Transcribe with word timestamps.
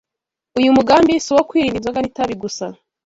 Uyu 0.59 0.75
mugambi 0.77 1.13
si 1.23 1.29
uwo 1.33 1.43
kwirinda 1.49 1.77
inzoga 1.79 1.99
n’itabi 2.01 2.35
gusa; 2.43 2.65